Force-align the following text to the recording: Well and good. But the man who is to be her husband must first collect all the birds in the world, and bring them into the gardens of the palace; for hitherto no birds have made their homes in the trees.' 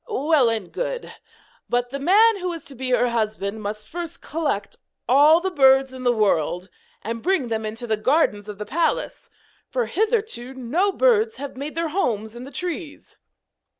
Well 0.09 0.49
and 0.49 0.71
good. 0.71 1.13
But 1.69 1.91
the 1.91 1.99
man 1.99 2.37
who 2.39 2.51
is 2.53 2.65
to 2.65 2.73
be 2.73 2.89
her 2.89 3.09
husband 3.09 3.61
must 3.61 3.87
first 3.87 4.19
collect 4.19 4.77
all 5.07 5.39
the 5.39 5.51
birds 5.51 5.93
in 5.93 6.01
the 6.01 6.11
world, 6.11 6.69
and 7.03 7.21
bring 7.21 7.49
them 7.49 7.67
into 7.67 7.85
the 7.85 7.97
gardens 7.97 8.49
of 8.49 8.57
the 8.57 8.65
palace; 8.65 9.29
for 9.69 9.85
hitherto 9.85 10.55
no 10.55 10.91
birds 10.91 11.35
have 11.37 11.55
made 11.55 11.75
their 11.75 11.89
homes 11.89 12.35
in 12.35 12.45
the 12.45 12.51
trees.' 12.51 13.17